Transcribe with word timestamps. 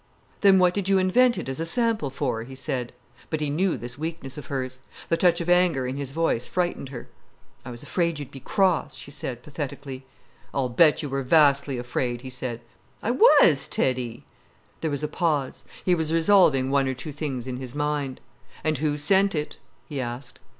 "Then 0.39 0.57
what 0.57 0.73
did 0.73 0.89
you 0.89 0.97
invent 0.97 1.37
it 1.37 1.47
as 1.47 1.59
a 1.59 1.65
sample 1.67 2.09
for?" 2.09 2.41
he 2.41 2.55
said. 2.55 2.91
But 3.29 3.39
he 3.39 3.51
knew 3.51 3.77
this 3.77 3.99
weakness 3.99 4.35
of 4.35 4.47
hers. 4.47 4.79
The 5.09 5.15
touch 5.15 5.41
of 5.41 5.47
anger 5.47 5.85
in 5.85 5.95
his 5.95 6.09
voice 6.09 6.47
frightened 6.47 6.89
her. 6.89 7.07
"I 7.63 7.69
was 7.69 7.83
afraid 7.83 8.17
you'd 8.17 8.31
be 8.31 8.39
cross," 8.39 8.95
she 8.95 9.11
said 9.11 9.43
pathetically. 9.43 10.03
"I'll 10.55 10.69
bet 10.69 11.03
you 11.03 11.09
were 11.09 11.21
vastly 11.21 11.77
afraid," 11.77 12.21
he 12.21 12.31
said. 12.31 12.61
"I 13.03 13.11
was, 13.11 13.67
Teddy." 13.67 14.25
There 14.79 14.89
was 14.89 15.03
a 15.03 15.07
pause. 15.07 15.65
He 15.85 15.93
was 15.93 16.11
resolving 16.11 16.71
one 16.71 16.87
or 16.87 16.95
two 16.95 17.13
things 17.13 17.45
in 17.45 17.57
his 17.57 17.75
mind. 17.75 18.19
"And 18.63 18.79
who 18.79 18.97
sent 18.97 19.35
it?" 19.35 19.57
he 19.87 20.01
asked. 20.01 20.39